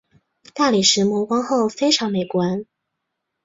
[0.55, 2.65] 大理石磨光后非常美观。